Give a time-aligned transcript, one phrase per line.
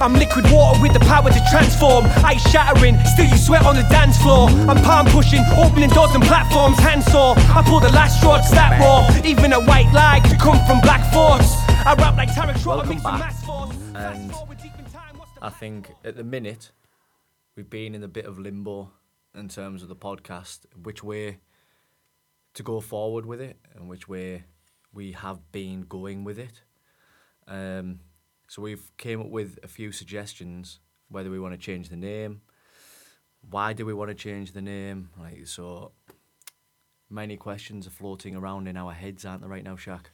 [0.00, 2.04] I'm liquid water with the power to transform.
[2.24, 4.48] Ice shattering, still you sweat on the dance floor.
[4.70, 7.34] I'm palm pushing, opening doors and platforms, handsaw.
[7.36, 9.02] I pull the last straw, it's that raw.
[9.24, 11.52] Even a white lie could come from black thoughts.
[11.84, 13.20] I rap like Tariq Trotter, Welcome mix some back.
[13.20, 13.76] mass force.
[13.94, 13.94] And
[14.30, 16.70] Fast forward deep in time, what's the I think at the minute
[17.56, 18.92] we've been in a bit of limbo
[19.34, 21.38] in terms of the podcast, which way
[22.54, 24.44] to go forward with it and which way
[24.92, 26.62] we have been going with it.
[27.48, 28.00] Um,
[28.48, 32.40] so we've came up with a few suggestions whether we want to change the name,
[33.48, 35.92] why do we want to change the name, like so.
[37.10, 40.06] Many questions are floating around in our heads, aren't there, right now, Shaq?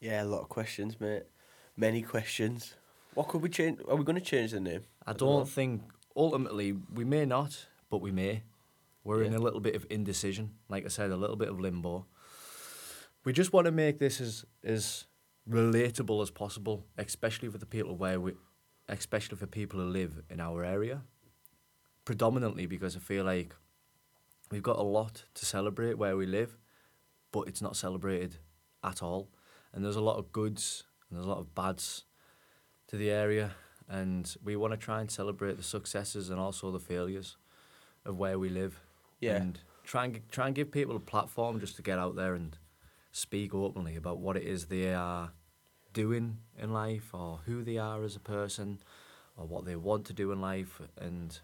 [0.00, 1.24] Yeah, a lot of questions, mate.
[1.76, 2.74] Many questions.
[3.14, 3.80] What could we change?
[3.88, 4.84] Are we going to change the name?
[5.04, 5.82] I don't don't think
[6.14, 8.42] ultimately we may not, but we may.
[9.02, 12.06] We're in a little bit of indecision, like I said, a little bit of limbo.
[13.24, 15.06] We just want to make this as as
[15.48, 18.32] relatable as possible, especially for the people where we,
[18.88, 21.02] especially for people who live in our area.
[22.04, 23.54] Predominantly because I feel like
[24.50, 26.56] we've got a lot to celebrate where we live,
[27.32, 28.38] but it's not celebrated
[28.82, 29.28] at all.
[29.72, 32.04] And there's a lot of goods and there's a lot of bads
[32.88, 33.52] to the area,
[33.88, 37.36] and we want to try and celebrate the successes and also the failures
[38.04, 38.80] of where we live.
[39.20, 39.36] Yeah.
[39.36, 42.56] And try and try and give people a platform just to get out there and
[43.12, 45.32] speak openly about what it is they are
[46.02, 46.26] doing
[46.62, 48.78] in life or who they are as a person
[49.36, 51.40] or what they want to do in life and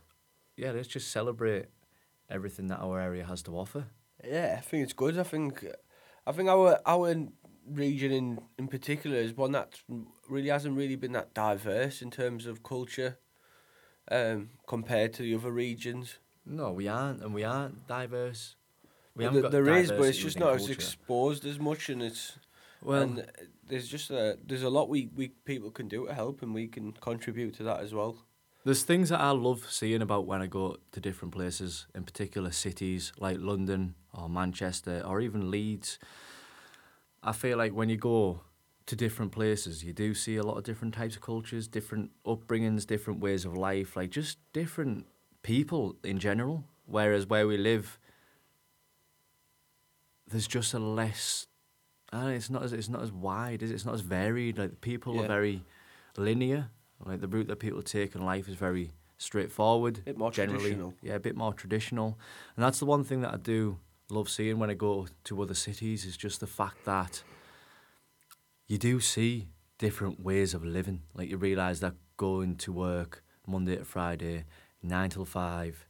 [0.56, 1.66] yeah let's just celebrate
[2.36, 3.82] everything that our area has to offer
[4.36, 5.18] Yeah, I think it's good.
[5.18, 5.64] I think,
[6.28, 7.08] I think our our
[7.66, 9.70] region in in particular is one that
[10.34, 13.12] really hasn't really been that diverse in terms of culture,
[14.10, 16.18] um, compared to the other regions.
[16.46, 18.56] no we aren't and we aren't diverse
[19.16, 21.82] we Well, haven't th- got there is, but it's just not as exposed as much,
[21.92, 22.38] and it's
[22.84, 23.22] well and uh,
[23.66, 26.68] there's just a there's a lot we, we people can do to help, and we
[26.68, 28.16] can contribute to that as well.
[28.64, 32.50] There's things that I love seeing about when I go to different places, in particular
[32.50, 35.98] cities like London or Manchester or even Leeds.
[37.22, 38.40] I feel like when you go
[38.86, 42.86] to different places, you do see a lot of different types of cultures, different upbringings,
[42.86, 45.06] different ways of life, like just different
[45.42, 46.64] people in general.
[46.86, 47.98] Whereas where we live,
[50.26, 51.46] there's just a less.
[52.12, 53.74] Know, it's not as it's not as wide, is it?
[53.74, 54.58] It's not as varied.
[54.58, 55.22] Like the people Yeah.
[55.22, 55.64] are very
[56.16, 56.70] linear.
[57.04, 60.04] Like the route that people take in life is very straightforward.
[60.04, 60.60] Bit more generally.
[60.60, 60.94] traditional.
[61.02, 62.18] Yeah, a bit more traditional.
[62.56, 63.78] And that's the one thing that I do
[64.10, 67.22] love seeing when I go to other cities is just the fact that
[68.66, 69.48] you do see
[69.78, 71.02] different ways of living.
[71.14, 74.44] Like you realise that going to work Monday to Friday,
[74.82, 75.86] nine till five,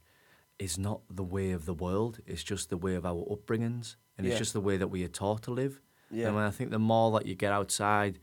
[0.57, 2.19] is not the way of the world.
[2.25, 4.31] It's just the way of our upbringings, and Yeah.
[4.31, 5.81] it's just the way that we are taught to live.
[6.11, 6.27] Yeah.
[6.27, 8.19] And I think the more that you get outside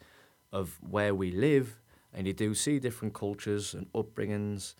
[0.53, 1.79] of where we live,
[2.15, 4.75] and you do see different cultures and upbringings,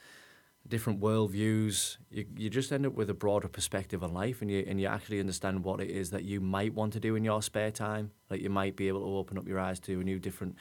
[0.69, 4.65] different worldviews, you, you just end up with a broader perspective on life and you,
[4.67, 7.43] and you actually understand what it is that you might want to do in your
[7.43, 8.11] spare time.
[8.31, 10.57] Like you might be able to open up your eyes to a new different,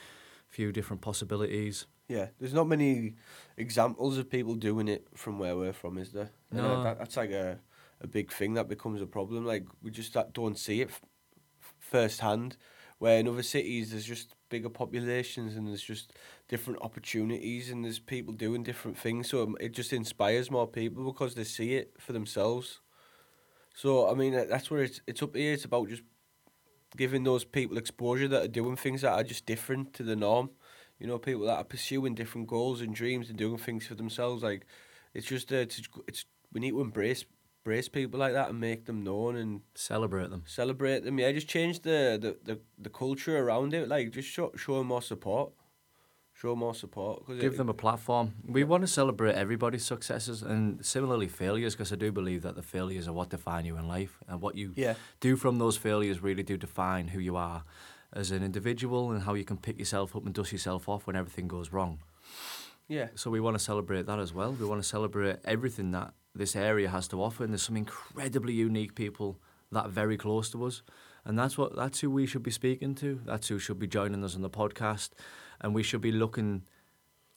[0.47, 1.85] few different possibilities.
[2.07, 3.15] Yeah, there's not many
[3.57, 6.31] examples of people doing it from where we're from, is there?
[6.51, 6.83] No.
[6.83, 7.59] that, that's like a,
[8.01, 9.45] a big thing that becomes a problem.
[9.45, 10.89] Like we just don't see it
[11.91, 12.57] firsthand.
[12.99, 16.13] Where in other cities there's just bigger populations and there's just
[16.47, 19.29] different opportunities and there's people doing different things.
[19.29, 22.79] So um, it just inspires more people because they see it for themselves.
[23.73, 25.53] So I mean that's where it's it's up here.
[25.53, 26.03] It's about just
[26.97, 30.51] giving those people exposure that are doing things that are just different to the norm.
[30.99, 34.43] You know, people that are pursuing different goals and dreams and doing things for themselves.
[34.43, 34.67] Like,
[35.13, 37.25] it's just uh, it's, it's we need to embrace
[37.63, 40.43] embrace people like that and make them known and Celebrate them.
[40.47, 41.19] celebrate them.
[41.19, 43.87] Yeah, just change the the, the, the culture around it.
[43.87, 45.51] Like, just show show 'em more support.
[46.33, 47.25] Show more support.
[47.27, 48.33] Cause Give it, them a platform.
[48.47, 52.63] We want to celebrate everybody's successes and similarly failures because I do believe that the
[52.63, 54.95] failures are what define you in life and what you Yeah.
[55.19, 57.63] do from those failures really do define who you are
[58.13, 61.15] as an individual and how you can pick yourself up and dust yourself off when
[61.15, 61.99] everything goes wrong.
[62.87, 63.09] Yeah.
[63.13, 64.51] So we want to celebrate that as well.
[64.53, 68.53] We want to celebrate everything that this area has to offer, and there's some incredibly
[68.53, 69.39] unique people
[69.71, 70.81] that are very close to us,
[71.25, 73.21] and that's what that's who we should be speaking to.
[73.25, 75.11] That's who should be joining us on the podcast,
[75.59, 76.63] and we should be looking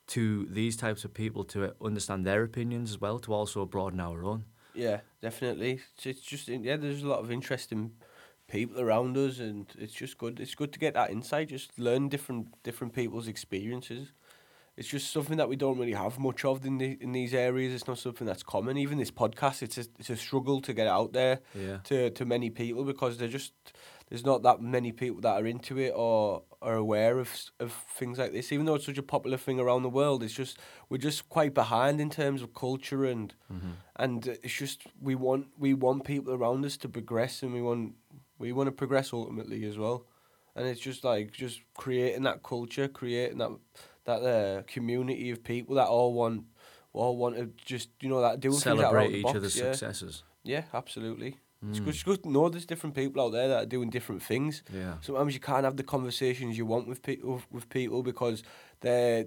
[0.06, 4.23] to these types of people to understand their opinions as well, to also broaden our
[4.25, 4.44] own.
[4.75, 5.81] Yeah, definitely.
[5.96, 7.93] It's, it's just yeah, there's a lot of interesting
[8.49, 10.41] people around us, and it's just good.
[10.41, 11.49] It's good to get that insight.
[11.49, 14.12] Just learn different different people's experiences.
[14.76, 17.73] It's just something that we don't really have much of in the, in these areas.
[17.73, 18.76] It's not something that's common.
[18.76, 21.79] Even this podcast, it's a, it's a struggle to get out there Yeah.
[21.85, 23.53] to to many people because they're just
[24.11, 27.31] there's not that many people that are into it or are aware of
[27.61, 28.50] of things like this.
[28.53, 31.55] Even though it's such a popular thing around the world, it's just we're just quite
[31.55, 33.32] behind in terms of culture and
[33.97, 37.62] and uh, it's just we want we want people around us to progress and we
[37.62, 37.93] want
[38.38, 40.05] we want to progress ultimately as well.
[40.56, 43.50] And it's just like just creating that culture, creating that
[44.05, 46.45] that uh, community of people that all want
[46.93, 49.73] all want to just you know that things are Celebrate the each box, other's yeah.
[49.73, 50.23] successes.
[50.43, 51.39] Yeah, absolutely.
[51.71, 51.85] It's, Mm.
[51.87, 54.62] good, it's good to know there's different people out there that are doing different things.
[54.71, 54.97] Yeah.
[55.01, 58.43] Sometimes you can't have the conversations you want with people with people because
[58.81, 59.27] they're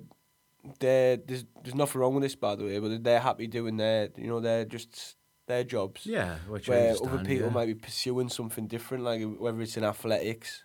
[0.79, 4.09] they're there's there's nothing wrong with this by the way, but they're happy doing their
[4.17, 5.15] you know they're just
[5.47, 6.05] their jobs.
[6.05, 7.53] Yeah, which Where other people yeah.
[7.53, 10.63] might be pursuing something different, like whether it's in athletics,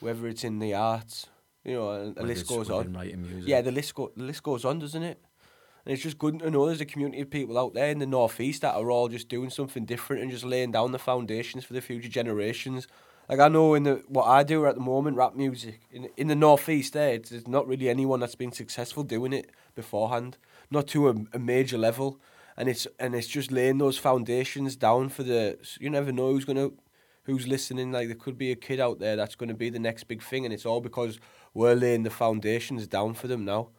[0.00, 1.26] whether it's in the arts,
[1.64, 2.92] you know, and the list goes on.
[2.92, 3.48] writing music.
[3.48, 5.18] Yeah, the list go the list goes on, doesn't it?
[5.84, 8.06] And it's just good to know there's a community of people out there in the
[8.06, 11.74] northeast that are all just doing something different and just laying down the foundations for
[11.74, 12.88] the future generations.
[13.28, 16.28] Like I know in the what I do at the moment, rap music in in
[16.28, 20.36] the northeast there, it's, there's not really anyone that's been successful doing it beforehand,
[20.70, 22.20] not to a, a major level,
[22.56, 25.58] and it's and it's just laying those foundations down for the.
[25.80, 26.70] You never know who's gonna,
[27.24, 27.92] who's listening.
[27.92, 30.44] Like there could be a kid out there that's gonna be the next big thing,
[30.44, 31.18] and it's all because
[31.52, 33.70] we're laying the foundations down for them now.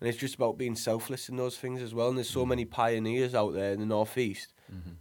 [0.00, 2.08] And it's just about being selfless in those things as well.
[2.08, 4.92] And there's so many pioneers out there in the northeast mm-hmm.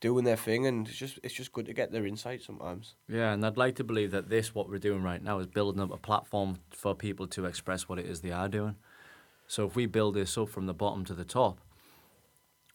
[0.00, 2.94] doing their thing, and it's just it's just good to get their insight sometimes.
[3.08, 5.82] Yeah, and I'd like to believe that this, what we're doing right now, is building
[5.82, 8.76] up a platform for people to express what it is they are doing.
[9.46, 11.60] So if we build this up from the bottom to the top,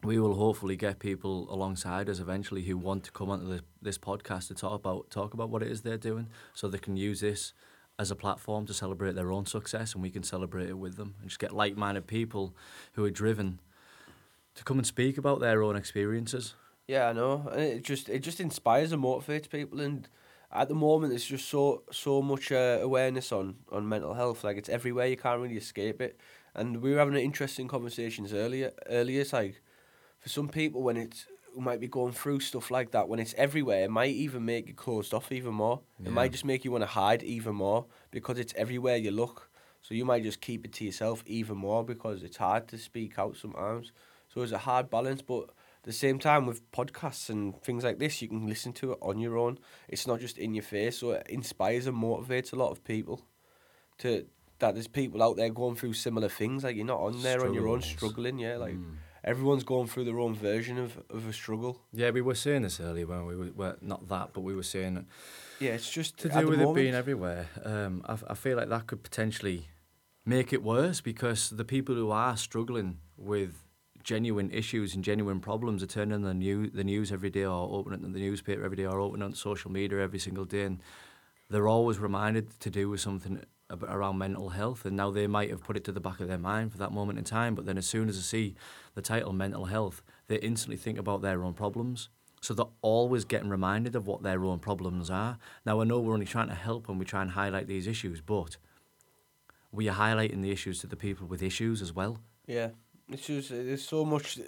[0.04, 3.98] we will hopefully get people alongside us eventually who want to come onto this, this
[3.98, 7.22] podcast to talk about talk about what it is they're doing, so they can use
[7.22, 7.54] this
[8.00, 11.16] as a platform to celebrate their own success, and we can celebrate it with them,
[11.20, 12.56] and just get like-minded people
[12.94, 13.60] who are driven
[14.56, 16.56] to come and speak about their own experiences.
[16.88, 17.50] Yeah, I know.
[17.52, 19.80] And it just it just inspires and motivates people.
[19.80, 20.08] And
[20.52, 24.44] at the moment, there's just so so much uh, awareness on on mental health.
[24.44, 25.08] Like it's everywhere.
[25.08, 26.20] You can't really escape it.
[26.54, 28.74] And we were having interesting conversations earlier.
[28.90, 29.62] Earlier, it's like
[30.22, 33.34] for some people when it's who might be going through stuff like that when it's
[33.38, 35.82] everywhere it might even make you closed off even more.
[36.06, 39.50] It might just make you want to hide even more because it's everywhere you look.
[39.82, 43.20] So you might just keep it to yourself even more because it's hard to speak
[43.20, 43.92] out sometimes.
[44.30, 48.00] So it's a hard balance but at the same time with podcasts and things like
[48.00, 49.58] this you can listen to it on your own.
[49.90, 53.26] It's not just in your face so it inspires and motivates a lot of people
[53.98, 54.26] to
[54.60, 57.54] that there's people out there going through similar things like you're not on there on
[57.54, 58.96] your own struggling yeah like Mm.
[59.24, 62.80] Everyone's going through their own version of, of a struggle Yeah, we were saying this
[62.80, 65.06] earlier when we were well, not that, but we were saying
[65.60, 67.48] yeah it's just to do with moment, it being everywhere.
[67.64, 69.68] Um, I, I feel like that could potentially
[70.26, 73.64] make it worse because the people who are struggling with
[74.04, 78.02] genuine issues and genuine problems are turning the news, the news every day, or opening
[78.12, 80.80] the newspaper every day, or opening on social media every single day, and
[81.50, 83.44] they're always reminded to do with something
[83.84, 84.86] around mental health.
[84.86, 86.92] And now they might have put it to the back of their mind for that
[86.92, 88.56] moment in time, but then as soon as they see
[88.96, 92.10] the title mental health, they instantly think about their own problems.
[92.42, 95.38] So they're always getting reminded of what their own problems are.
[95.66, 98.20] Now I know we're only trying to help when we try and highlight these issues,
[98.20, 98.58] but
[99.72, 102.20] we are highlighting the issues to the people with issues as well.
[102.48, 102.70] yeah
[103.16, 104.40] just there's so much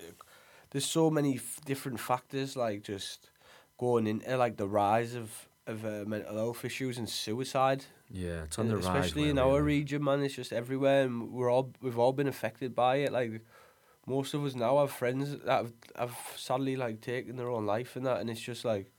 [0.72, 3.30] there's so many f- different factors like just
[3.78, 8.60] going into like the rise of of uh, mental health issues and suicide Yeah, it's
[8.60, 8.86] on the rise.
[8.86, 12.76] especially in our region man it's just everywhere and we're all we've all been affected
[12.76, 13.42] by it like
[14.06, 17.96] most of us now have friends that have, have sadly like taken their own life
[17.96, 18.92] and that and it's just like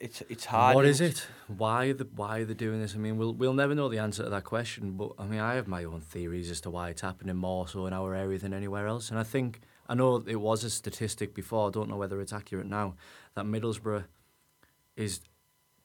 [0.00, 1.26] it's it's hard What is it?
[1.48, 2.94] Why are the why are they doing this?
[2.94, 4.92] I mean, we'll we'll never know the answer to that question.
[4.92, 7.86] But I mean, I have my own theories as to why it's happening more so
[7.86, 9.10] in our area than anywhere else.
[9.10, 11.66] And I think I know it was a statistic before.
[11.68, 12.94] I don't know whether it's accurate now.
[13.34, 14.04] That Middlesbrough
[14.94, 15.20] is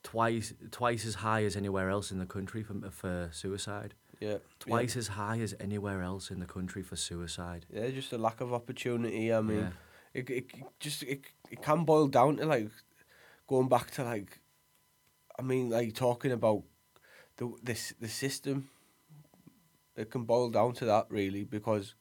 [0.03, 3.93] twice twice as high as anywhere else in the country for for suicide.
[4.19, 7.65] yeah Twice as high as anywhere else in the country for suicide.
[7.69, 7.83] yeah.
[7.83, 10.19] yeah just a lack of opportunity I mean yeah.
[10.19, 12.69] it, it it just it, it can boil down to like
[13.48, 14.39] going back to like
[15.39, 16.63] I mean like talking about
[17.38, 18.69] the this the system
[19.95, 21.95] it can boil down to that really because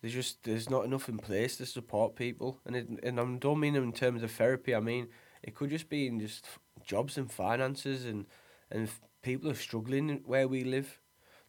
[0.00, 3.60] there's just there's not enough in place to support people and it, and I don't
[3.60, 5.08] mean in terms of therapy I mean
[5.42, 6.44] it could just be in just
[6.84, 8.26] jobs and finances and
[8.70, 8.88] and
[9.22, 11.00] people are struggling where we live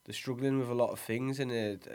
[0.05, 1.87] they're struggling with a lot of things and it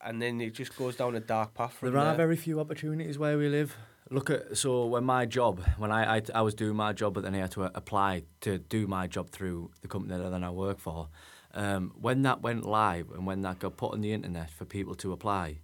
[0.00, 2.14] and then it just goes down a dark path There are there.
[2.14, 3.74] very few opportunities where we live.
[4.10, 7.24] Look at so when my job when I, I I was doing my job, but
[7.24, 10.44] then I had to uh, apply to do my job through the company that then
[10.44, 11.08] I work for.
[11.54, 14.94] Um, when that went live and when that got put on the internet for people
[14.96, 15.60] to apply,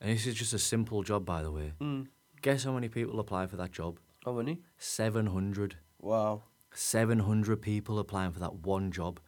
[0.00, 1.72] and this is just a simple job by the way.
[1.80, 2.06] Mm.
[2.40, 3.98] Guess how many people apply for that job?
[4.24, 4.62] Oh, How many?
[4.78, 5.76] Seven hundred.
[6.00, 6.42] Wow.
[6.72, 9.20] Seven hundred people applying for that one job.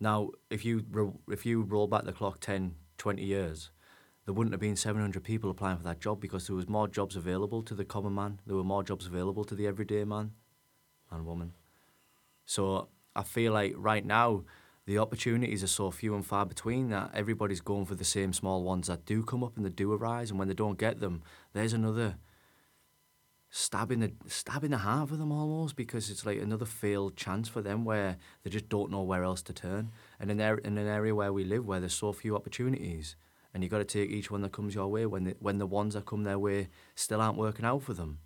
[0.00, 0.84] Now, if you
[1.30, 3.70] if you roll back the clock 10, 20 years,
[4.24, 7.16] there wouldn't have been 700 people applying for that job because there was more jobs
[7.16, 8.40] available to the common man.
[8.46, 10.32] There were more jobs available to the everyday man
[11.10, 11.52] and woman.
[12.44, 14.44] So I feel like right now
[14.84, 18.62] the opportunities are so few and far between that everybody's going for the same small
[18.62, 21.22] ones that do come up and that do arise, and when they don't get them,
[21.54, 22.16] there's another
[23.50, 27.16] stab in the stab in the heart for them almost because it's like another failed
[27.16, 29.92] chance for them where they just don't know where else to turn.
[30.18, 33.16] And in there in an area where we live where there's so few opportunities,
[33.54, 35.66] and you've got to take each one that comes your way when the, when the
[35.66, 38.18] ones that come their way still aren't working out for them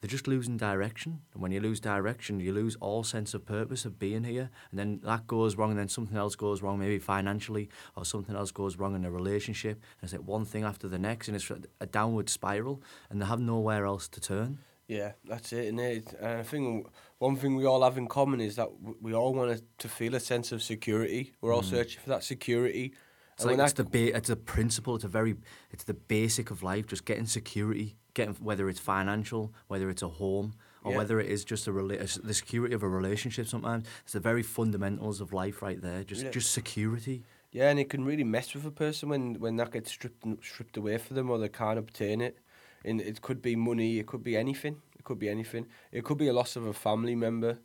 [0.00, 1.20] they're just losing direction.
[1.32, 4.50] And when you lose direction, you lose all sense of purpose of being here.
[4.70, 8.34] And then that goes wrong, and then something else goes wrong, maybe financially, or something
[8.34, 9.82] else goes wrong in a relationship.
[10.00, 13.26] And it's like one thing after the next, and it's a downward spiral, and they
[13.26, 14.58] have nowhere else to turn.
[14.88, 16.12] Yeah, that's it, and it.
[16.20, 16.88] And I think
[17.18, 20.20] one thing we all have in common is that we all want to feel a
[20.20, 21.32] sense of security.
[21.40, 21.70] We're all mm.
[21.70, 22.94] searching for that security.
[23.34, 24.96] It's like it's the ba- it's a principle.
[24.96, 25.36] It's a very
[25.70, 26.88] it's the basic of life.
[26.88, 30.98] Just getting security, getting whether it's financial, whether it's a home, or yeah.
[30.98, 33.46] whether it is just a, rela- the security of a relationship.
[33.46, 36.04] Sometimes it's the very fundamentals of life right there.
[36.04, 36.30] Just yeah.
[36.30, 37.22] just security.
[37.52, 40.76] Yeah, and it can really mess with a person when when that gets stripped stripped
[40.76, 42.38] away from them or they can't obtain it.
[42.84, 43.98] And it could be money.
[43.98, 44.80] It could be anything.
[44.98, 45.66] It could be anything.
[45.92, 47.58] It could be a loss of a family member.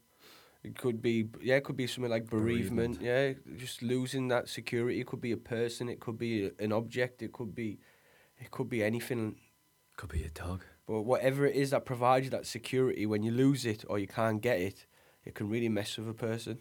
[0.63, 2.99] It could be yeah, it could be something like bereavement.
[2.99, 3.37] bereavement.
[3.47, 4.99] Yeah, just losing that security.
[4.99, 5.89] It could be a person.
[5.89, 7.21] It could be an object.
[7.21, 7.77] It could be,
[8.39, 9.35] it could be anything.
[9.97, 10.63] Could be a dog.
[10.87, 14.07] But whatever it is that provides you that security, when you lose it or you
[14.07, 14.85] can't get it,
[15.23, 16.59] it can really mess with a person.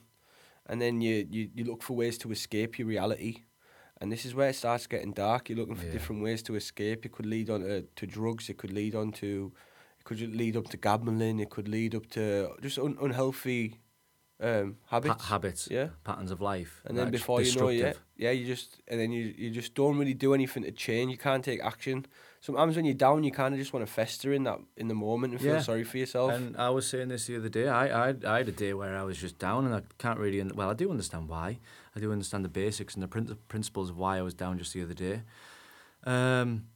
[0.66, 3.42] And then you, you, you look for ways to escape your reality.
[4.00, 5.48] And this is where it starts getting dark.
[5.48, 5.92] You're looking for yeah.
[5.92, 7.04] different ways to escape.
[7.04, 8.48] It could lead on to, to drugs.
[8.48, 9.52] It could lead on to,
[9.98, 11.38] it could lead up to gambling.
[11.38, 13.80] It could lead up to just un- unhealthy
[14.40, 15.14] um, habits.
[15.14, 18.80] Pa- habits, yeah, patterns of life, and then before you know it, yeah, you just
[18.88, 21.10] and then you you just don't really do anything to change.
[21.10, 22.06] You can't take action.
[22.44, 24.94] Sometimes when you're down, you kind of just want to fester in that in the
[24.94, 25.60] moment and feel yeah.
[25.60, 26.30] sorry for yourself.
[26.30, 27.68] And I was saying this the other day.
[27.68, 30.42] I, I I had a day where I was just down, and I can't really.
[30.42, 31.58] Well, I do understand why.
[31.96, 34.74] I do understand the basics and the prin- principles of why I was down just
[34.74, 35.22] the other day.
[36.04, 36.66] Um,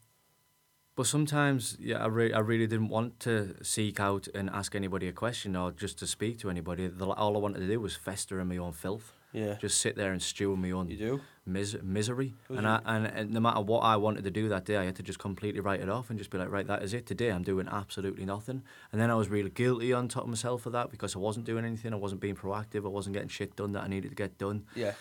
[0.97, 5.07] but sometimes, yeah, I, re- I really didn't want to seek out and ask anybody
[5.07, 6.87] a question or just to speak to anybody.
[6.87, 9.13] The, all I wanted to do was fester in my own filth.
[9.33, 9.55] Yeah.
[9.61, 11.21] Just sit there and stew my own you do?
[11.45, 12.35] Mis- misery.
[12.49, 14.97] and, I, and, and no matter what I wanted to do that day, I had
[14.97, 17.07] to just completely write it off and just be like, right, that is it.
[17.07, 18.63] Today I'm doing absolutely nothing.
[18.93, 21.47] And then I was really guilty on top of myself for that because I wasn't
[21.47, 21.93] doing anything.
[21.93, 22.85] I wasn't being proactive.
[22.85, 24.65] I wasn't getting shit done that I needed to get done.
[24.75, 24.93] Yeah.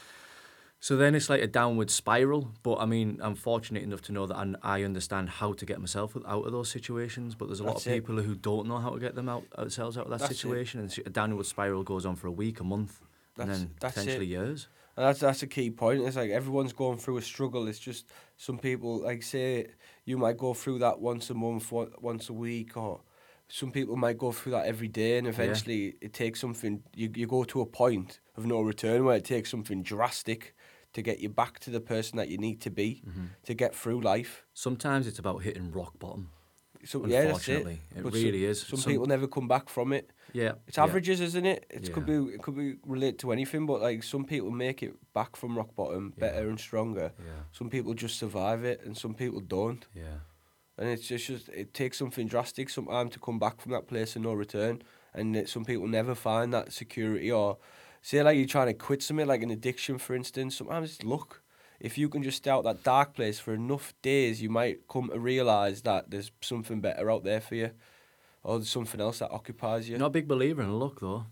[0.79, 2.51] So then it's like a downward spiral.
[2.63, 5.79] But I mean, I'm fortunate enough to know that I, I understand how to get
[5.79, 7.33] myself out of those situations.
[7.35, 9.43] But there's a That's lot of people who don't know how to get them out
[9.57, 10.97] themselves out of that that's situation, it.
[10.97, 13.01] and a downward spiral goes on for a week, a month,
[13.37, 14.29] that's, and then potentially it.
[14.29, 14.67] years.
[14.95, 16.01] And that's that's a key point.
[16.01, 17.67] It's like everyone's going through a struggle.
[17.67, 19.67] It's just some people, like say,
[20.05, 23.01] you might go through that once a month, once a week, or
[23.47, 25.91] some people might go through that every day, and eventually yeah.
[26.01, 26.81] it takes something.
[26.95, 30.55] You you go to a point of no return where it takes something drastic
[30.93, 33.25] to get you back to the person that you need to be mm-hmm.
[33.43, 34.45] to get through life.
[34.53, 36.31] Sometimes it's about hitting rock bottom.
[36.85, 37.99] So, yeah, unfortunately, it.
[37.99, 38.61] it really some, is.
[38.61, 40.11] Some, some, people never come back from it.
[40.33, 41.25] Yeah, it's averages, yeah.
[41.27, 41.65] isn't it?
[41.69, 41.93] It yeah.
[41.93, 45.35] could be it could be related to anything, but like some people make it back
[45.35, 47.11] from rock bottom better and stronger.
[47.19, 47.43] Yeah.
[47.51, 49.85] Some people just survive it, and some people don't.
[49.95, 50.19] Yeah.
[50.79, 54.15] And it's just, just it takes something drastic sometimes to come back from that place
[54.15, 57.57] and no return, and it, some people never find that security or
[58.01, 61.41] say like you're trying to quit something like an addiction for instance sometimes it's luck
[61.79, 65.09] if you can just stay out that dark place for enough days you might come
[65.09, 67.71] to realize that there's something better out there for you
[68.43, 71.25] or there's something else that occupies you not a big believer in luck though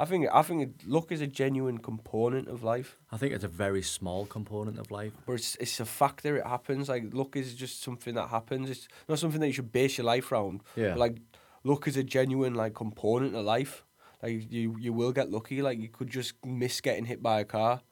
[0.00, 2.96] I think I think luck is a genuine component of life.
[3.12, 5.12] I think it's a very small component of life.
[5.26, 6.38] But it's it's a factor.
[6.38, 6.88] It happens.
[6.88, 8.70] Like luck is just something that happens.
[8.70, 10.62] It's not something that you should base your life around.
[10.74, 10.94] Yeah.
[10.94, 11.18] Like
[11.64, 13.84] luck is a genuine like component of life.
[14.22, 15.60] Like you, you will get lucky.
[15.60, 17.82] Like you could just miss getting hit by a car.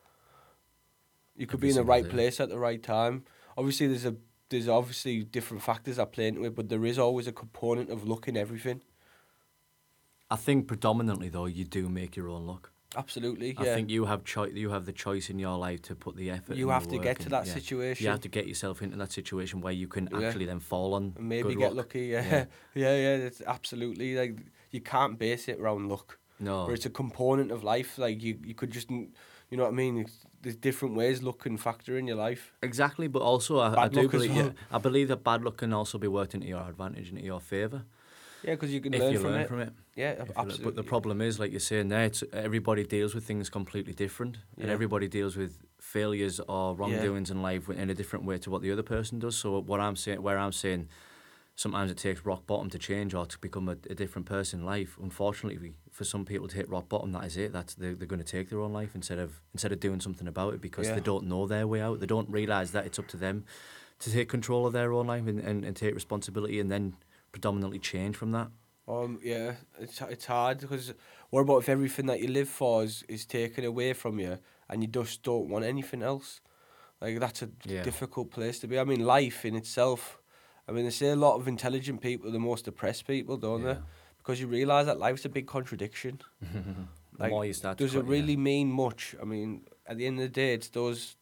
[1.39, 2.11] You could be in the right day.
[2.11, 3.25] place at the right time.
[3.57, 4.17] Obviously, there's a
[4.51, 8.07] there's obviously different factors that play into it, but there is always a component of
[8.07, 8.83] luck in everything.
[10.31, 12.73] I think predominantly though, you do make your own luck.
[12.97, 13.61] Absolutely, yeah.
[13.61, 16.31] I think you have cho- you have the choice in your life to put the
[16.31, 16.57] effort.
[16.57, 17.53] You have to get to that yeah.
[17.53, 18.05] situation.
[18.05, 20.27] You have to get yourself into that situation where you can yeah.
[20.27, 21.15] actually then fall on.
[21.19, 21.87] maybe get luck.
[21.87, 22.07] lucky.
[22.07, 22.97] Yeah, yeah, yeah.
[22.97, 24.39] yeah it's absolutely like
[24.71, 26.19] you can't base it around luck.
[26.41, 26.65] No.
[26.65, 27.99] Where it's a component of life.
[27.99, 29.11] Like you, you could just, you
[29.51, 29.99] know what I mean.
[29.99, 32.53] It's, there's different ways luck can factor in your life.
[32.63, 34.47] Exactly, but also I, I do believe well.
[34.47, 37.27] yeah, I believe that bad luck can also be worked into your advantage, and into
[37.27, 37.83] your favour.
[38.45, 39.49] Yeah, because you can if learn, you from, learn it.
[39.49, 39.73] from it.
[39.97, 40.65] Yeah, If absolutely.
[40.65, 44.39] But the problem is, like you're saying there, it's, everybody deals with things completely different,
[44.57, 48.63] and everybody deals with failures or wrongdoings in life in a different way to what
[48.63, 49.37] the other person does.
[49.37, 50.89] So what I'm saying, where I'm saying,
[51.59, 54.65] sometimes it takes rock bottom to change or to become a, a different person in
[54.65, 54.97] life.
[55.03, 57.53] Unfortunately, we, for some people to hit rock bottom, that is it.
[57.53, 60.29] That's they're, they're going to take their own life instead of instead of doing something
[60.29, 60.95] about it because Yeah.
[60.95, 61.99] they don't know their way out.
[61.99, 63.45] They don't realize that it's up to them
[63.99, 66.95] to take control of their own life and, and, and take responsibility and then
[67.33, 68.49] predominantly change from that.
[68.87, 70.95] Um, yeah, it's it's hard because
[71.31, 74.39] what about if everything that you live for is, is taken away from you
[74.69, 76.41] and you just don't want anything else?
[77.01, 77.83] Like that's a Yeah.
[77.83, 78.79] difficult place to be.
[78.79, 80.21] I mean, life in itself.
[80.69, 83.63] I mean, they say a lot of intelligent people are the most depressed people, don't
[83.63, 83.75] Yeah.
[83.75, 83.81] they?
[84.19, 86.21] Because you realise that life's a big contradiction.
[87.21, 88.13] Like, more you start to Does it cut- yeah.
[88.13, 89.17] really mean much?
[89.21, 91.17] I mean, at the end of the day, it's those,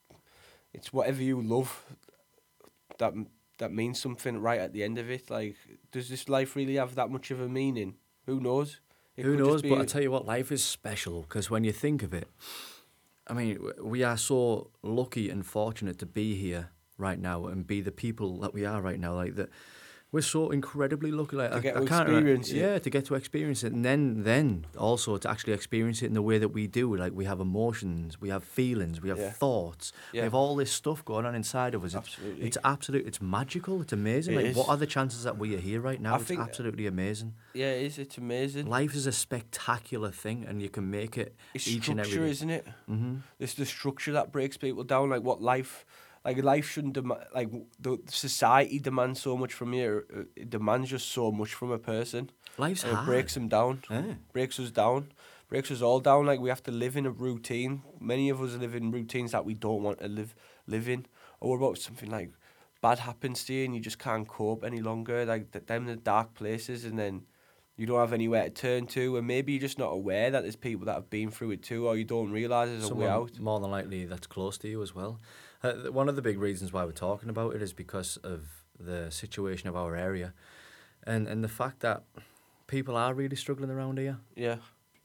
[0.74, 1.70] it's whatever you love,
[2.98, 3.14] that
[3.58, 5.30] that means something right at the end of it.
[5.30, 5.56] Like,
[5.92, 7.94] does this life really have that much of a meaning?
[8.26, 8.80] Who knows?
[9.16, 9.62] It Who knows?
[9.62, 12.28] But a- I tell you what, life is special because when you think of it,
[13.26, 17.80] I mean, we are so lucky and fortunate to be here right now and be
[17.80, 19.14] the people that we are right now.
[19.14, 19.48] Like that,
[20.12, 21.36] we're so incredibly lucky.
[21.36, 22.48] Like To I, get I can't it.
[22.52, 26.14] Yeah, to get to experience it, and then then also to actually experience it in
[26.14, 26.94] the way that we do.
[26.96, 29.32] Like we have emotions, we have feelings, we have Yeah.
[29.32, 31.88] thoughts, we have all this stuff going on inside of us.
[31.94, 32.46] It's, Absolutely.
[32.46, 33.06] it's absolute.
[33.06, 33.82] It's magical.
[33.82, 34.34] It's amazing.
[34.34, 34.56] It like is.
[34.56, 36.14] what are the chances that we are here right now?
[36.14, 37.34] I it's think- absolutely amazing.
[37.52, 37.98] yeah, it is.
[37.98, 38.66] It's amazing.
[38.68, 42.30] Life is a spectacular thing, and you can make it It's each and every structure,
[42.30, 42.66] isn't it?
[42.88, 43.16] Mm-hmm.
[43.40, 45.10] It's the structure that breaks people down.
[45.10, 45.84] Like what life,
[46.26, 47.21] like life shouldn't demand.
[47.35, 50.04] Like the society demands so much from you.
[50.14, 52.30] uh, It demands just so much from a person.
[52.59, 53.06] Life's and it hard.
[53.06, 53.83] breaks them down.
[53.90, 54.14] Yeah.
[54.33, 55.12] breaks us down,
[55.49, 56.26] breaks us all down.
[56.26, 57.83] Like we have to live in a routine.
[58.00, 60.35] Many of us live in routines that we don't want to live
[60.66, 61.06] live in.
[61.40, 62.30] Or what about something like
[62.83, 65.25] bad happens to you and you just can't cope any longer?
[65.25, 67.23] Like th- them the dark places, and then
[67.76, 70.56] you don't have anywhere to turn to, and maybe you're just not aware that there's
[70.56, 73.38] people that have been through it too, or you don't realise there's a way out.
[73.38, 75.21] more than likely that's close to you as well.
[75.62, 79.10] Uh, one of the big reasons why we're talking about it is because of the
[79.10, 80.34] situation of our area,
[81.04, 82.02] and and the fact that
[82.66, 84.19] people are really struggling around here.
[84.34, 84.56] Yeah,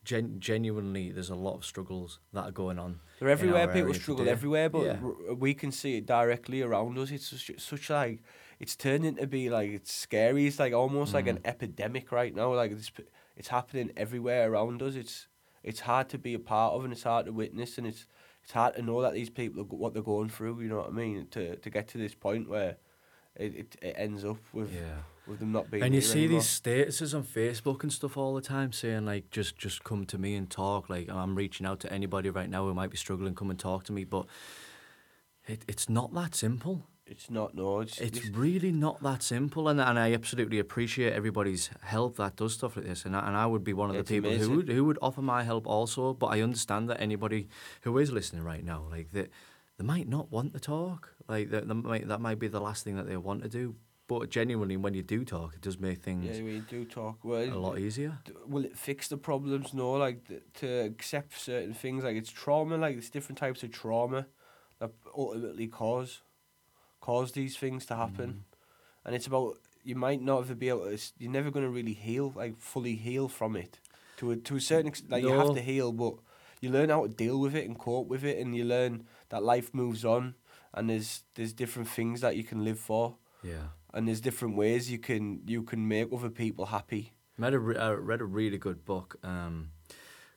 [0.03, 2.99] Gen- genuinely, there's a lot of struggles that are going on.
[3.19, 3.67] they're everywhere.
[3.67, 4.31] People struggle today.
[4.31, 4.97] everywhere, but Yeah.
[5.03, 7.11] r- we can see it directly around us.
[7.11, 8.21] It's such, such like
[8.59, 10.47] it's turning to be like it's scary.
[10.47, 11.45] It's like almost like an Mm.
[11.47, 12.53] epidemic right now.
[12.53, 12.91] Like it's
[13.37, 14.95] it's happening everywhere around us.
[14.95, 15.27] It's
[15.63, 18.05] it's hard to be a part of and it's hard to witness and it's
[18.51, 20.59] it's hard to know that these people are, what they're going through.
[20.59, 21.27] You know what I mean?
[21.31, 22.75] To to get to this point where
[23.37, 25.03] it it, it ends up with Yeah.
[25.25, 25.83] with them not being.
[25.83, 26.41] And you see anymore.
[26.41, 30.17] these statuses on Facebook and stuff all the time saying like just just come to
[30.17, 33.35] me and talk like I'm reaching out to anybody right now who might be struggling
[33.35, 34.25] come and talk to me but
[35.47, 36.83] it, it's not that simple.
[37.11, 37.81] It's not no.
[37.81, 42.37] It's, It's it's really not that simple and and I absolutely appreciate everybody's help that
[42.37, 44.49] does stuff like this and I, and I would be one of the people amazing.
[44.49, 47.49] who would who would offer my help also but I understand that anybody
[47.81, 49.29] who is listening right now like that
[49.77, 52.85] they might not want to talk like that that might that might be the last
[52.85, 53.75] thing that they want to do
[54.07, 57.17] but genuinely when you do talk it does make things yeah, we do talk.
[57.23, 58.19] Well, a lot easier.
[58.47, 59.73] will it fix the problems?
[59.73, 63.71] No, like th- to accept certain things, like it's trauma, like it's different types of
[63.71, 64.27] trauma
[64.79, 66.21] that ultimately cause
[67.01, 68.45] cause these things to happen,
[69.03, 70.85] and it's about you might not ever be able.
[70.85, 73.79] To, you're never going to really heal, like fully heal from it.
[74.17, 76.13] To a to a certain extent, like you have to heal, but
[76.61, 79.43] you learn how to deal with it and cope with it, and you learn that
[79.43, 80.35] life moves on,
[80.73, 83.69] and there's there's different things that you can live for, Yeah.
[83.93, 87.13] and there's different ways you can you can make other people happy.
[87.39, 89.71] I read a, re- I read a really good book um,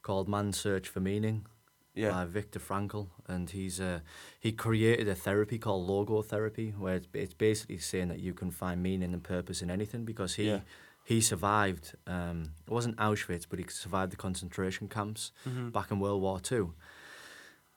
[0.01, 1.47] called Man's Search for Meaning
[1.95, 2.11] Yeah.
[2.11, 4.01] by Viktor Frankl, and he's uh,
[4.41, 8.83] he created a therapy called logotherapy, where it's, it's basically saying that you can find
[8.83, 10.61] meaning and purpose in anything because he Yeah.
[11.05, 11.95] he survived.
[12.07, 15.71] Um, it wasn't Auschwitz, but he survived the concentration camps Mhm.
[15.73, 16.75] back in World War Two.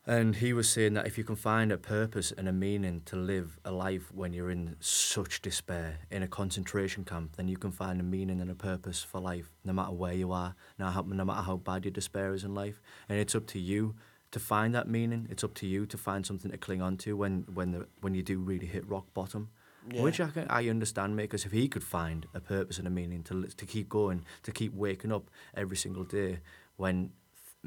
[0.07, 3.17] And he was saying that if you can find a purpose and a meaning to
[3.17, 7.71] live a life when you're in such despair in a concentration camp, then you can
[7.71, 11.41] find a meaning and a purpose for life no matter where you are, no, matter
[11.41, 12.81] how bad your despair is in life.
[13.09, 13.95] And it's up to you
[14.31, 15.27] to find that meaning.
[15.29, 18.15] It's up to you to find something to cling on to when, when, the, when
[18.15, 19.49] you do really hit rock bottom.
[19.91, 20.03] Yeah.
[20.03, 22.91] Which I, can, I understand, mate, because if he could find a purpose and a
[22.91, 26.39] meaning to, to keep going, to keep waking up every single day
[26.77, 27.11] when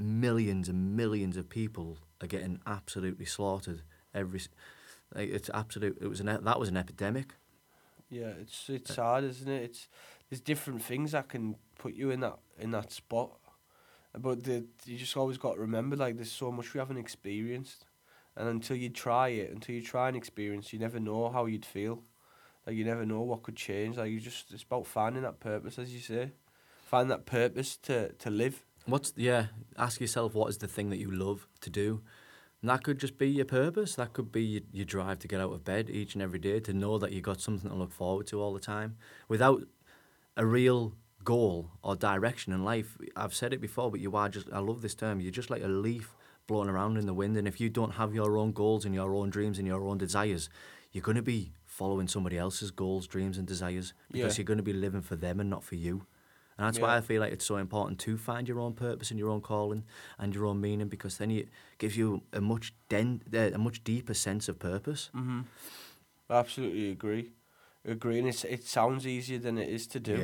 [0.00, 3.82] millions and millions of people are getting absolutely slaughtered
[4.14, 4.40] every
[5.16, 7.34] it's absolute it was an that was an epidemic
[8.08, 9.62] Yeah, it's it's hard, isn't it?
[9.62, 9.88] It's
[10.28, 13.38] there's different things that can put you in that in that spot,
[14.18, 17.86] but the, you just always got to remember like there's so much we haven't experienced,
[18.36, 21.64] and until you try it, until you try and experience, you never know how you'd
[21.66, 22.02] feel.
[22.66, 23.96] Like you never know what could change.
[23.96, 26.32] Like you just it's about finding that purpose, as you say,
[26.86, 28.64] find that purpose to to live.
[28.90, 29.46] What's yeah?
[29.76, 32.02] Ask yourself what is the thing that you love to do.
[32.60, 33.94] And that could just be your purpose.
[33.94, 36.60] That could be your, your drive to get out of bed each and every day,
[36.60, 38.96] to know that you got something to look forward to all the time.
[39.28, 39.62] Without
[40.36, 40.92] a real
[41.24, 44.82] goal or direction in life, I've said it before, but you are just, I love
[44.82, 46.14] this term, you're just like a leaf
[46.46, 47.36] blowing around in the wind.
[47.38, 49.96] And if you don't have your own goals and your own dreams and your own
[49.96, 50.50] desires,
[50.92, 54.42] you're going to be following somebody else's goals, dreams, and desires because Yeah.
[54.42, 56.06] you're going to be living for them and not for you.
[56.60, 59.18] And that's why I feel like it's so important to find your own purpose and
[59.18, 59.82] your own calling
[60.18, 63.82] and your own meaning because then it gives you a much den- uh, a much
[63.82, 65.08] deeper sense of purpose.
[65.16, 65.40] Mm-hmm.
[66.28, 67.30] I absolutely agree.
[67.82, 70.16] Agree, and it's, it sounds easier than it is to do.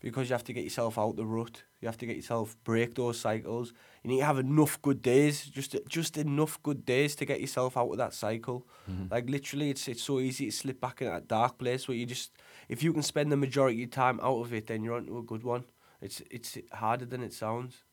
[0.00, 1.62] Because you have to get yourself out the rut.
[1.80, 3.72] You have to get yourself break those cycles.
[4.02, 7.76] You need to have enough good days, just just enough good days to get yourself
[7.76, 8.66] out of that cycle.
[8.88, 9.10] Mhm.
[9.10, 12.06] Like literally, it's it's so easy to slip back in that dark place where you
[12.06, 12.32] just
[12.68, 15.18] if you can spend the majority of your time out of it, then you're onto
[15.18, 15.64] a good one.
[16.00, 17.84] It's it's harder than it sounds,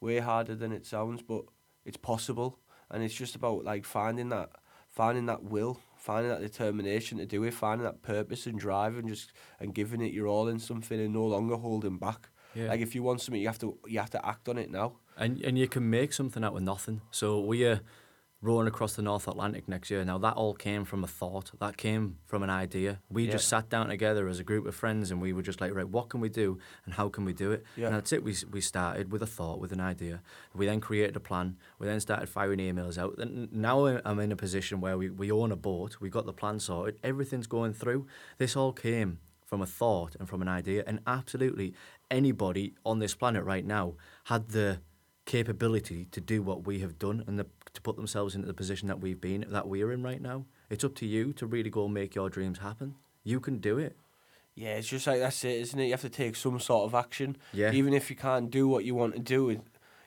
[0.00, 1.44] way harder than it sounds, but
[1.84, 2.58] it's possible,
[2.90, 4.50] and it's just about like finding that
[4.88, 9.08] finding that will, finding that determination to do it, finding that purpose and drive, and
[9.08, 12.30] just and giving it your all in something, and no longer holding back.
[12.54, 12.68] Yeah.
[12.68, 14.92] Like if you want something, you have to you have to act on it now.
[15.16, 17.00] and and you can make something out of nothing.
[17.10, 17.78] So we're uh,
[18.42, 20.02] rowing across the North Atlantic next year.
[20.04, 21.50] Now that all came from a thought.
[21.60, 23.00] That came from an idea.
[23.10, 23.32] We Yeah.
[23.32, 25.88] just sat down together as a group of friends, and we were just like, right,
[25.88, 27.64] what can we do, and how can we do it?
[27.76, 27.86] Yeah.
[27.88, 28.22] And that's it.
[28.24, 30.22] We we started with a thought, with an idea.
[30.54, 31.56] We then created a plan.
[31.78, 33.18] We then started firing emails out.
[33.18, 36.00] And now I'm in a position where we we own a boat.
[36.00, 36.98] We got the plan sorted.
[37.02, 38.06] Everything's going through.
[38.38, 40.84] This all came from a thought and from an idea.
[40.86, 41.74] And absolutely
[42.10, 44.80] anybody on this planet right now had the
[45.26, 48.88] capability to do what we have done and the, to put themselves into the position
[48.88, 50.44] that we've been that we're in right now.
[50.68, 52.96] It's up to you to really go and make your dreams happen.
[53.22, 53.96] You can do it.
[54.54, 55.86] Yeah, it's just like that's it, isn't it?
[55.86, 57.36] You have to take some sort of action.
[57.52, 57.72] Yeah.
[57.72, 59.62] Even if you can't do what you want to do,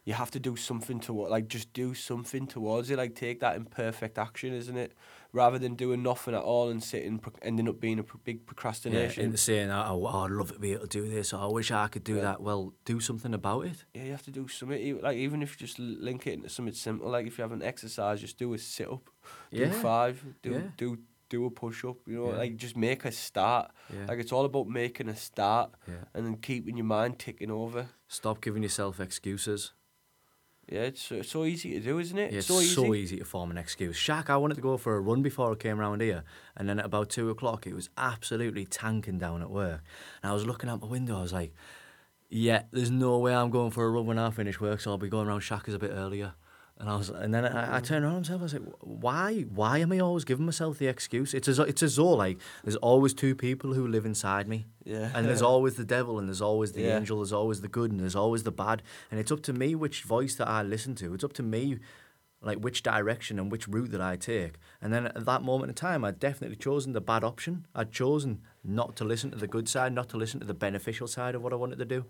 [0.05, 2.97] you have to do something to like just do something towards it.
[2.97, 4.93] Like take that imperfect action, isn't it?
[5.33, 9.23] Rather than doing nothing at all and sitting, ending up being a big Yeah, procrastination.
[9.25, 11.87] and saying, oh, oh, I'd love to be able to do this, I wish I
[11.87, 12.21] could do Yeah.
[12.21, 12.41] that.
[12.41, 13.83] Well, do something about it.
[13.95, 15.01] Yeah, you have to do something.
[15.01, 17.63] Like even if you just link it into something simple, like if you have an
[17.63, 19.09] exercise, just do a sit up,
[19.49, 19.65] yeah.
[19.65, 20.61] do five, do Yeah.
[20.77, 20.97] do
[21.29, 21.97] do a push up.
[22.05, 22.37] You know, Yeah.
[22.37, 23.71] like just make a start.
[23.91, 24.05] Yeah.
[24.05, 26.03] Like it's all about making a start yeah.
[26.13, 27.87] and then keeping your mind ticking over.
[28.07, 29.73] Stop giving yourself excuses.
[30.69, 32.31] Yeah, it's so, so easy to do, isn't it?
[32.31, 32.73] Yeah, it's so easy.
[32.73, 33.97] so easy to form an excuse.
[33.97, 36.23] Shaq, I wanted to go for a run before I came round here,
[36.55, 39.81] and then at about two o'clock, it was absolutely tanking down at work.
[40.21, 41.53] And I was looking out my window, I was like,
[42.29, 44.97] yeah, there's no way I'm going for a run when I finish work, so I'll
[44.97, 46.33] be going around Shaka's a bit earlier.
[46.83, 49.41] And I was, and then I, I turned around and myself, I was like, why,
[49.43, 51.33] why am I always giving myself the excuse?
[51.33, 55.09] It's as, it's as though like there's always two people who live inside me, Yeah.
[55.15, 56.97] and there's always the devil, and there's always the Yeah.
[56.97, 59.75] angel, there's always the good, and there's always the bad, and it's up to me
[59.75, 61.13] which voice that I listen to.
[61.13, 61.79] It's up to me,
[62.41, 64.55] like which direction and which route that I take.
[64.81, 67.65] And then at that moment in time, I'd definitely chosen the bad option.
[67.73, 71.07] I'd chosen not to listen to the good side, not to listen to the beneficial
[71.07, 72.03] side of what I wanted to do.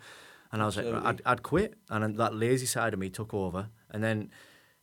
[0.52, 3.70] And I was like, I'd, I'd quit, and that lazy side of me took over,
[3.92, 4.32] and then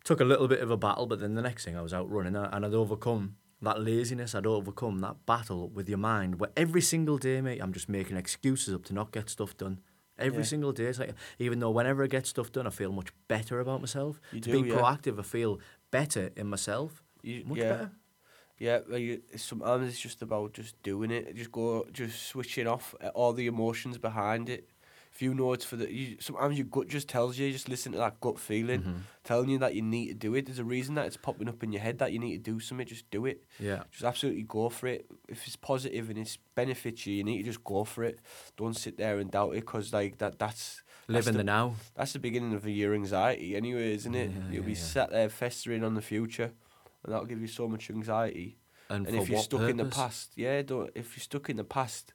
[0.04, 1.06] took a little bit of a battle.
[1.06, 4.34] But then the next thing, I was out running, and I'd overcome that laziness.
[4.34, 6.40] I'd overcome that battle with your mind.
[6.40, 9.80] Where every single day, mate, I'm just making excuses up to not get stuff done.
[10.18, 10.44] Every Yeah.
[10.44, 13.58] single day, it's like even though whenever I get stuff done, I feel much better
[13.60, 14.20] about myself.
[14.32, 14.76] You to do, be yeah.
[14.76, 15.60] proactive, I feel
[15.90, 17.02] better in myself.
[17.22, 17.68] You- Much yeah.
[17.72, 17.90] better.
[18.58, 21.34] Yeah, like you, sometimes it's just about just doing it.
[21.34, 24.68] Just go, just switching off uh, all the emotions behind it.
[25.12, 27.50] If you know it's for the, you, sometimes your gut just tells you.
[27.52, 28.98] Just listen to that gut feeling, Mm-hmm.
[29.24, 30.46] telling you that you need to do it.
[30.46, 32.60] There's a reason that it's popping up in your head that you need to do
[32.60, 32.86] something.
[32.86, 33.44] Just do it.
[33.58, 33.82] Yeah.
[33.90, 35.06] Just absolutely go for it.
[35.28, 38.20] If it's positive and it's benefits you, you need to just go for it.
[38.56, 41.74] Don't sit there and doubt it, cause like that, that's living that's the, the now.
[41.96, 44.30] that's the beginning of your anxiety, anyway, isn't it?
[44.30, 44.78] Yeah, You'll yeah, be yeah.
[44.78, 46.52] sat there festering on the future,
[47.04, 48.58] and that'll give you so much anxiety.
[48.88, 50.90] And, And if you're stuck in the past, yeah, don't.
[50.94, 52.12] If you're stuck in the past,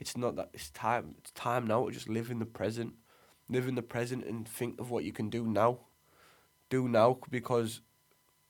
[0.00, 0.50] it's not that.
[0.52, 1.14] It's time.
[1.18, 2.94] It's time now to just live in the present,
[3.48, 5.80] live in the present, and think of what you can do now.
[6.70, 7.80] Do now because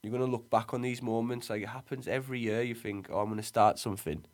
[0.03, 1.51] you're gonna look back on these moments.
[1.51, 2.63] Like it happens every year.
[2.63, 4.25] You think, oh, I'm gonna start something,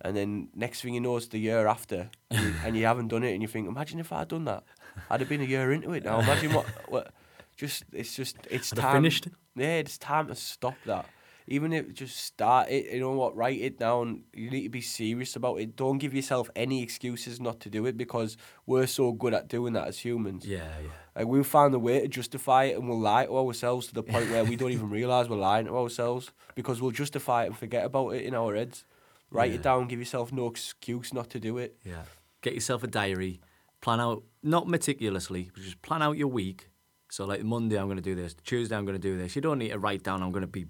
[0.00, 3.08] and then next thing you know, it's the year after, and you, and you haven't
[3.08, 4.64] done it, and you think, imagine if I'd done that.
[5.10, 6.20] I'd have been a year into it now.
[6.20, 6.66] Imagine what.
[6.88, 7.12] what
[7.56, 8.96] just it's just it's I'd time.
[8.96, 9.28] finished.
[9.54, 11.06] Yeah, it's time to stop that.
[11.46, 14.22] Even if just start it, you know what, write it down.
[14.32, 15.76] You need to be serious about it.
[15.76, 19.74] Don't give yourself any excuses not to do it because we're so good at doing
[19.74, 20.46] that as humans.
[20.46, 20.88] Yeah, yeah.
[21.14, 24.02] Like we've found a way to justify it and we'll lie to ourselves to the
[24.02, 27.56] point where we don't even realise we're lying to ourselves because we'll justify it and
[27.58, 28.84] forget about it in our heads.
[29.30, 29.56] Write Yeah.
[29.56, 29.86] it down.
[29.88, 31.76] Give yourself no excuse not to do it.
[31.84, 32.02] Yeah.
[32.40, 33.40] Get yourself a diary.
[33.82, 36.70] Plan out, not meticulously, but just plan out your week.
[37.10, 38.34] So, like Monday, I'm going to do this.
[38.44, 39.36] Tuesday, I'm going to do this.
[39.36, 40.64] You don't need to write down, I'm going to be.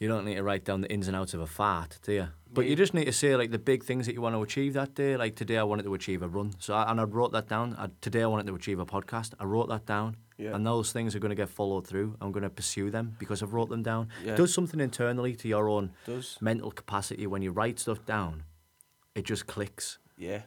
[0.00, 2.28] You don't need to write down the ins and outs of a fart, do you?
[2.52, 4.74] But you just need to say like the big things that you want to achieve
[4.74, 5.16] that day.
[5.16, 7.74] Like today, I wanted to achieve a run, so I, and I wrote that down.
[7.78, 9.34] I, today, I wanted to achieve a podcast.
[9.40, 10.54] I wrote that down, Yeah.
[10.54, 12.16] and those things are going to get followed through.
[12.20, 14.08] I'm going to pursue them because I've wrote them down.
[14.24, 14.32] Yeah.
[14.32, 18.44] It does something internally to your own Does mental capacity when you write stuff down.
[19.14, 19.98] It just clicks.
[20.16, 20.42] yeah.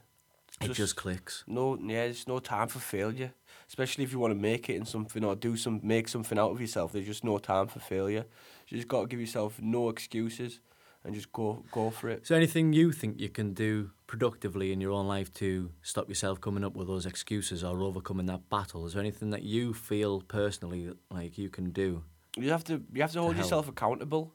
[0.61, 1.43] It just clicks.
[1.47, 3.33] No, yeah, there's no time for failure.
[3.67, 6.51] Especially if you want to make it in something or do some, make something out
[6.51, 6.93] of yourself.
[6.93, 8.25] There's just no time for failure.
[8.67, 10.61] You just got to give yourself no excuses
[11.03, 12.25] and just go, go for it.
[12.25, 16.41] So, anything you think you can do productively in your own life to stop yourself
[16.41, 18.85] coming up with those excuses or overcoming that battle?
[18.85, 22.03] Is there anything that you feel personally that, like you can do?
[22.35, 23.45] You have to, you have to hold help.
[23.45, 24.33] yourself accountable.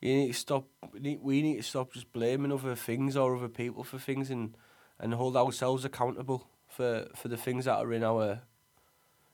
[0.00, 0.64] You need to stop.
[0.92, 4.30] We need, we need to stop just blaming other things or other people for things
[4.30, 4.56] and,
[5.00, 8.40] and hold ourselves accountable for, for the things that are in our,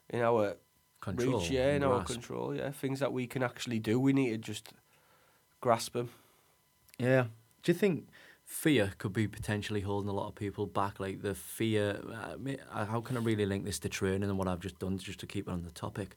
[0.08, 0.56] in our
[1.00, 1.40] Control.
[1.40, 2.70] reach, yeah, in our control, yeah.
[2.70, 4.00] Things that we can actually do.
[4.00, 4.72] We need to just
[5.60, 6.08] grasp them.
[6.98, 7.26] Yeah.
[7.62, 8.08] Do you think
[8.44, 10.98] fear could be potentially holding a lot of people back?
[10.98, 12.00] Like the fear.
[12.72, 15.26] How can I really link this to training and what I've just done just to
[15.26, 16.16] keep it on the topic?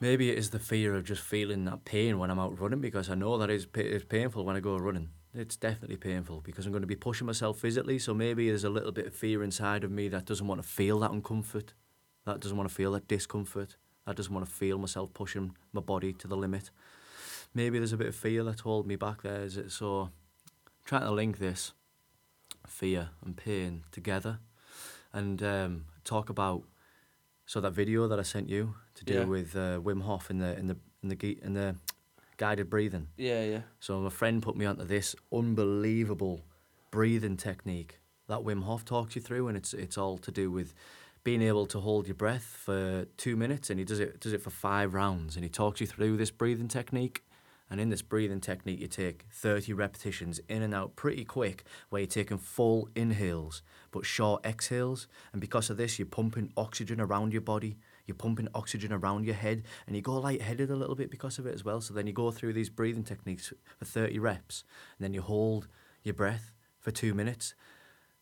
[0.00, 3.08] Maybe it is the fear of just feeling that pain when I'm out running because
[3.08, 5.10] I know that is pa- it's painful when I go running.
[5.34, 7.98] It's definitely painful because I'm going to be pushing myself physically.
[7.98, 10.66] So maybe there's a little bit of fear inside of me that doesn't want to
[10.68, 11.68] feel that uncomfort,
[12.26, 15.80] that doesn't want to feel that discomfort, that doesn't want to feel myself pushing my
[15.80, 16.70] body to the limit.
[17.54, 19.42] Maybe there's a bit of fear that's holding me back there.
[19.42, 20.10] Is it so?
[20.66, 21.72] I'm trying to link this
[22.66, 24.38] fear and pain together,
[25.12, 26.62] and um, talk about
[27.46, 29.24] so that video that I sent you to do Yeah.
[29.24, 31.74] with uh, Wim Hof in the in the in the in the
[32.40, 33.06] guided breathing.
[33.18, 33.60] Yeah, yeah.
[33.80, 36.40] So my friend put me onto this unbelievable
[36.90, 40.72] breathing technique that Wim Hof talks you through, and it's it's all to do with
[41.22, 44.40] being able to hold your breath for two minutes, and he does it does it
[44.40, 47.22] for five rounds, and he talks you through this breathing technique.
[47.72, 52.00] And in this breathing technique, you take 30 repetitions in and out pretty quick, where
[52.00, 55.06] you're taking full inhales but short exhales.
[55.32, 57.76] And because of this, you're pumping oxygen around your body,
[58.10, 61.46] you're pumping oxygen around your head, and you go lightheaded a little bit because of
[61.46, 61.80] it as well.
[61.80, 64.64] So then you go through these breathing techniques for 30 reps,
[64.98, 65.68] and then you hold
[66.02, 67.54] your breath for two minutes.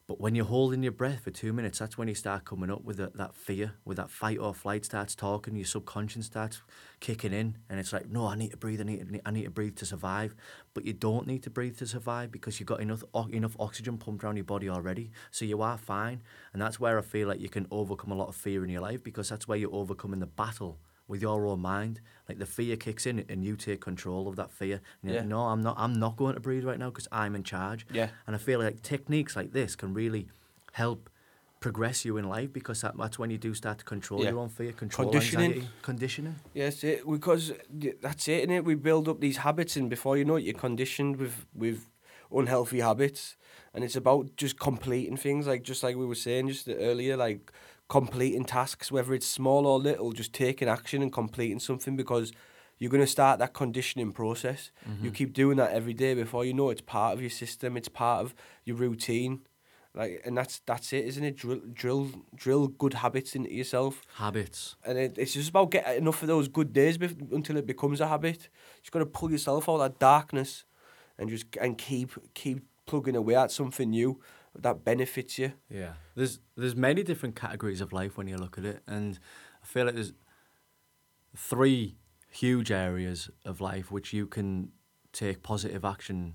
[0.09, 2.83] But when you're holding your breath for two minutes, that's when you start coming up
[2.83, 6.63] with that, that fear, with that fight or flight starts talking, your subconscious starts
[6.99, 9.45] kicking in, and it's like, no, I need to breathe, I need to, I need
[9.45, 10.35] to breathe to survive.
[10.73, 14.25] But you don't need to breathe to survive because you've got enough enough oxygen pumped
[14.25, 16.23] around your body already, so you are fine.
[16.55, 18.81] And that's where I feel like you can overcome a lot of fear in your
[18.81, 22.01] life because that's where you're overcoming the battle with your own mind.
[22.29, 24.81] Like the fear kicks in, and you take control of that fear.
[25.03, 25.77] And you're like, no, I'm not.
[25.79, 27.87] I'm not going to breathe right now because I'm in charge.
[27.93, 28.09] Yeah.
[28.27, 30.29] And I feel like techniques like this can really
[30.73, 31.09] help
[31.61, 34.31] progress you in life because that, that's when you do start to control Yeah.
[34.31, 35.53] your own fear, control Conditioning.
[35.53, 36.37] anxiety, conditioning.
[36.55, 37.53] Yes, it, because
[38.01, 38.63] that's it, innit?
[38.65, 41.89] We build up these habits, and before you know it, you're conditioned with with
[42.31, 43.37] unhealthy habits,
[43.73, 47.51] and it's about just completing things, like just like we were saying just earlier, like
[47.89, 52.33] completing tasks, whether it's small or little, just taking action and completing something because
[52.79, 54.71] you're going to start that conditioning process.
[54.87, 55.09] You mm-hmm.
[55.11, 56.15] keep doing that every day.
[56.15, 57.77] Before you know, it's part of your system.
[57.77, 59.41] It's part of your routine.
[59.95, 61.37] Like, and that's that's it, isn't it?
[61.37, 64.77] Drill, drill, drill good habits into yourself Habits.
[64.85, 68.01] and it, it's just about getting enough of those good days bef- until it becomes
[68.01, 68.49] a habit.
[68.77, 70.65] You just got to pull yourself out of that darkness,
[71.19, 74.21] and just and keep keep plugging away at something new
[74.63, 75.53] that benefits you.
[75.71, 75.95] Yeah.
[76.15, 79.19] There's there's many different categories of life when you look at it, and
[79.63, 80.13] I feel like there's
[81.37, 81.97] three
[82.31, 84.71] huge areas of life which you can
[85.13, 86.35] take positive action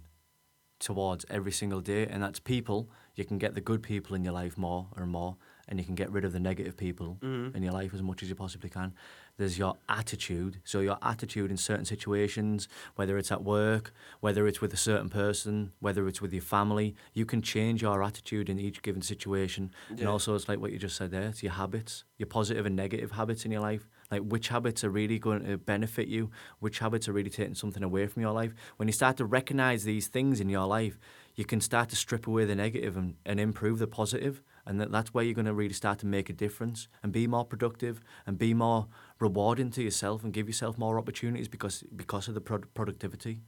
[0.80, 2.90] towards every single day, and that's people.
[3.16, 5.96] You can get the good people in your life more and more, and you can
[5.96, 7.56] get rid of the negative people Mhm.
[7.56, 8.94] in your life as much as you possibly can.
[9.38, 10.60] There's your attitude.
[10.64, 15.10] So your attitude in certain situations, whether it's at work, whether it's with a certain
[15.10, 19.72] person, whether it's with your family, you can change your attitude in each given situation.
[19.90, 21.24] And also, it's like what you just said there.
[21.30, 23.88] It's your habits, your positive and negative habits in your life.
[24.12, 27.82] Like which habits are really going to benefit you, which habits are really taking something
[27.82, 28.54] away from your life.
[28.78, 31.00] When you start to recognize these things in your life,
[31.36, 34.92] you can start to strip away the negative and, and improve the positive and that,
[34.92, 38.02] that's where you're going to really start to make a difference and be more productive
[38.26, 38.88] and be more
[39.20, 43.42] rewarding to yourself and give yourself more opportunities because because of the pro- productivity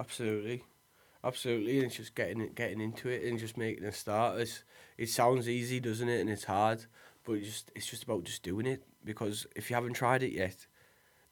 [0.00, 0.64] Absolutely,
[1.22, 1.76] absolutely.
[1.76, 4.40] And it's just getting it, getting into it and just making a start.
[4.40, 4.64] It's,
[4.96, 6.20] it sounds easy, doesn't it?
[6.20, 6.86] And it's hard,
[7.24, 10.32] but it's just it's just about just doing it because if you haven't tried it
[10.32, 10.66] yet,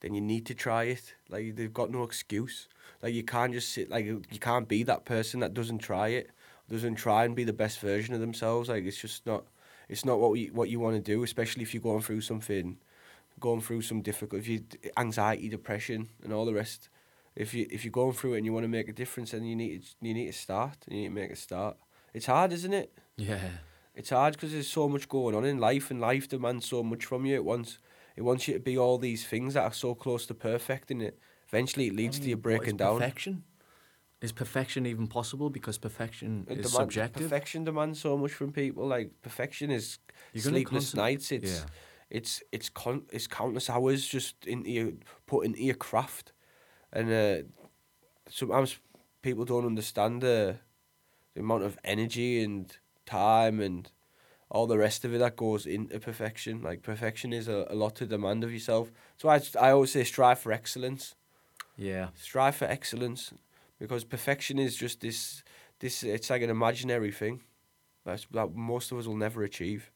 [0.00, 1.14] then you need to try it.
[1.30, 2.68] Like they've got no excuse.
[3.02, 3.88] Like you can't just sit.
[3.88, 6.30] Like you can't be that person that doesn't try it,
[6.70, 8.68] doesn't try and be the best version of themselves.
[8.68, 9.44] Like it's just not.
[9.88, 12.76] It's not what you what you want to do, especially if you're going through something,
[13.40, 14.64] going through some difficult, if you
[14.98, 16.90] anxiety, depression, and all the rest.
[17.34, 19.44] If you if you're going through it and you want to make a difference, then
[19.44, 20.76] you need to, you need to start.
[20.88, 21.76] You need to make a start.
[22.12, 22.98] It's hard, isn't it?
[23.16, 23.48] Yeah.
[23.94, 27.04] It's hard because there's so much going on in life, and life demands so much
[27.04, 27.36] from you.
[27.36, 27.78] It wants
[28.16, 31.00] it wants you to be all these things that are so close to perfect, and
[31.00, 32.98] it eventually it leads I to you breaking is down.
[32.98, 33.44] Perfection.
[34.20, 35.48] Is perfection even possible?
[35.48, 37.22] Because perfection It is demand- subjective.
[37.30, 38.86] Perfection demands so much from people.
[38.86, 39.98] Like perfection is
[40.32, 41.30] You're sleepless nights.
[41.30, 41.66] It's yeah.
[42.10, 44.92] it's it's con- it's countless hours just into your
[45.26, 46.32] put into your craft,
[46.92, 47.42] and uh,
[48.28, 48.78] sometimes
[49.22, 50.56] people don't understand the
[51.34, 52.76] the amount of energy and
[53.06, 53.90] time and
[54.50, 56.62] all the rest of it that goes into perfection.
[56.62, 58.90] Like perfection is a, a lot to demand of yourself.
[59.16, 61.14] So I I always say strive for excellence.
[61.76, 62.08] Yeah.
[62.14, 63.32] Strive for excellence,
[63.78, 65.42] because perfection is just this
[65.80, 67.42] this it's like an imaginary thing,
[68.04, 69.90] that's that most of us will never achieve.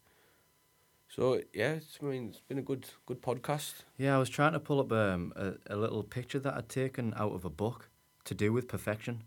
[1.08, 3.74] So yeah, it's, I mean it's been a good good podcast.
[3.98, 7.12] Yeah, I was trying to pull up um, a, a little picture that I'd taken
[7.16, 7.90] out of a book
[8.24, 9.24] to do with perfection,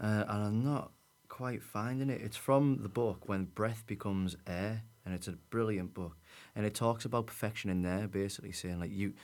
[0.00, 0.92] uh, and I'm not
[1.28, 2.20] quite finding it.
[2.22, 6.16] It's from the book When Breath Becomes Air, and it's a brilliant book,
[6.54, 9.14] and it talks about perfection in there, basically saying like you,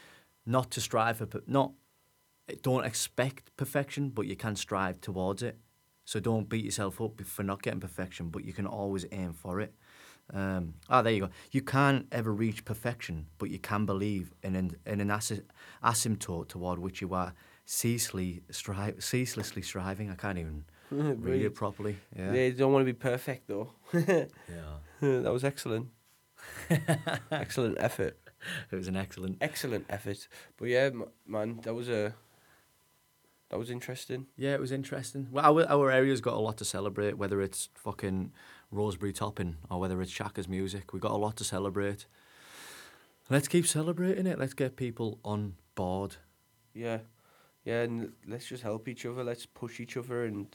[0.44, 1.72] not to strive for, not,
[2.62, 5.58] don't expect perfection, but you can strive towards it.
[6.04, 9.60] So don't beat yourself up for not getting perfection, but you can always aim for
[9.60, 9.72] it.
[10.32, 11.28] Um, ah, there you go.
[11.50, 15.42] You can't ever reach perfection, but you can believe in an, in an asy-
[15.84, 17.34] asymptote toward which you are
[17.64, 20.10] ceaselessly, stri- ceaselessly striving.
[20.10, 21.96] I can't even read it properly.
[22.16, 22.30] Yeah.
[22.32, 23.70] They don't want to be perfect though.
[23.92, 24.24] yeah.
[25.00, 25.88] that was excellent.
[27.30, 28.18] excellent effort.
[28.70, 29.38] It was an excellent.
[29.40, 30.26] Excellent effort.
[30.56, 32.14] But yeah, m- man, that was a
[33.52, 34.26] that was interesting.
[34.38, 35.28] Yeah, it was interesting.
[35.30, 38.32] Well, our, our area's got a lot to celebrate, whether it's fucking
[38.70, 40.94] Roseberry Topping or whether it's Shaka's music.
[40.94, 42.06] We've got a lot to celebrate.
[43.28, 44.38] Let's keep celebrating it.
[44.38, 46.16] Let's get people on board.
[46.72, 47.00] Yeah,
[47.66, 49.22] yeah, and let's just help each other.
[49.22, 50.46] Let's push each other, and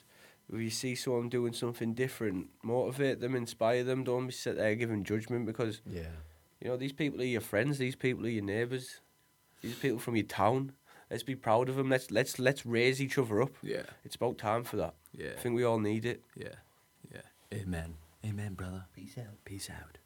[0.51, 4.03] if you see someone doing something different, motivate them, inspire them.
[4.05, 6.10] Don't be sit there giving judgment because Yeah.
[6.60, 7.77] you know these people are your friends.
[7.77, 9.01] These people are your neighbours.
[9.62, 10.71] These people from your town.
[11.10, 11.89] Let's be proud of them.
[11.89, 13.52] Let's let's let's raise each other up.
[13.63, 13.84] Yeah.
[14.04, 14.96] It's about time for that.
[15.13, 15.32] Yeah.
[15.38, 16.24] I think we all need it.
[16.36, 16.56] Yeah.
[17.13, 17.22] Yeah.
[17.54, 17.96] Amen.
[18.26, 18.86] Amen, brother.
[18.93, 19.38] Peace out.
[19.46, 20.00] Peace out.